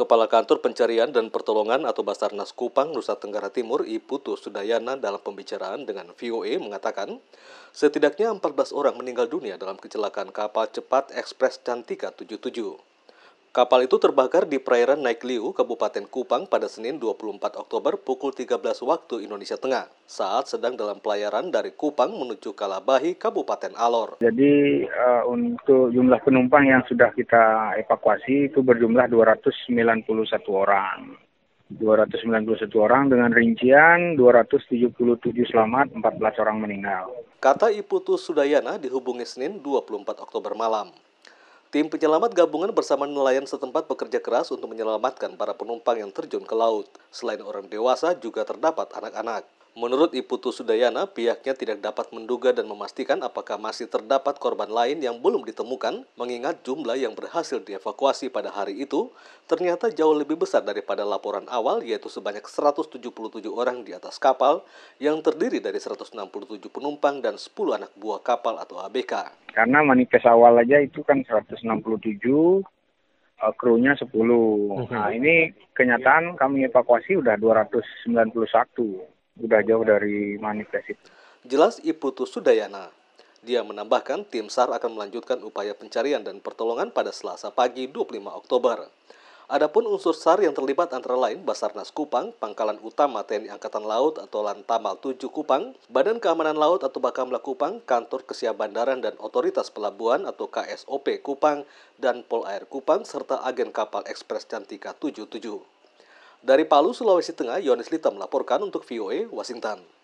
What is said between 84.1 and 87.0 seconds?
tim SAR akan melanjutkan upaya pencarian dan pertolongan